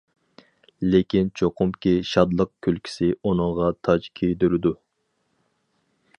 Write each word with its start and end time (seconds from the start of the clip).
لېكىن 0.93 1.29
چوقۇمكى 1.41 1.93
شادلىق 2.13 2.51
كۈلكىسى 2.69 3.11
ئۇنىڭغا 3.21 3.71
تاج 3.89 4.09
كىيدۈرىدۇ. 4.21 4.75